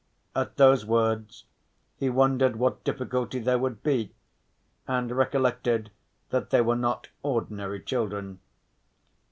At 0.35 0.57
those 0.57 0.83
words 0.83 1.45
he 1.95 2.09
wondered 2.09 2.55
what 2.55 2.83
difficulty 2.83 3.37
there 3.37 3.59
would 3.59 3.83
be 3.83 4.15
and 4.87 5.11
recollected 5.11 5.91
that 6.31 6.49
they 6.49 6.59
were 6.61 6.75
not 6.75 7.09
ordinary 7.21 7.79
children. 7.83 8.39